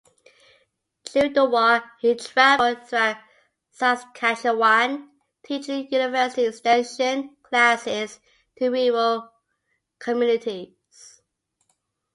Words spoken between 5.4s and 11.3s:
teaching university extension classes to rural communities.